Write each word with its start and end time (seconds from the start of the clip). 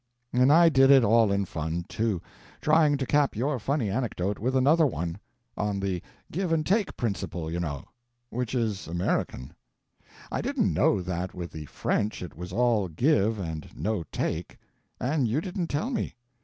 And 0.33 0.51
I 0.51 0.67
did 0.67 0.89
it 0.89 1.03
all 1.03 1.31
in 1.31 1.45
fun, 1.45 1.85
too, 1.87 2.23
trying 2.59 2.97
to 2.97 3.05
cap 3.05 3.35
your 3.35 3.59
funny 3.59 3.91
anecdote 3.91 4.39
with 4.39 4.55
another 4.55 4.87
one 4.87 5.19
on 5.55 5.79
the 5.79 6.01
give 6.31 6.51
and 6.51 6.65
take 6.65 6.97
principle, 6.97 7.51
you 7.51 7.59
know 7.59 7.85
which 8.31 8.55
is 8.55 8.87
American. 8.87 9.53
I 10.31 10.41
didn't 10.41 10.73
know 10.73 11.03
that 11.03 11.35
with 11.35 11.51
the 11.51 11.65
French 11.67 12.23
it 12.23 12.35
was 12.35 12.51
all 12.51 12.87
give 12.87 13.37
and 13.37 13.69
no 13.75 14.01
take, 14.11 14.57
and 14.99 15.27
you 15.27 15.39
didn't 15.39 15.67
tell 15.67 15.91
me. 15.91 16.15